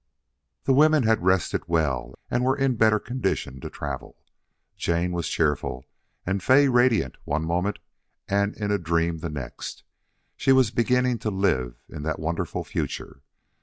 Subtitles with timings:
[0.63, 4.17] The women had rested well and were in better condition to travel.
[4.75, 5.85] Jane was cheerful
[6.25, 7.77] and Fay radiant one moment
[8.27, 9.83] and in a dream the next.
[10.35, 13.21] She was beginning to live in that wonderful future.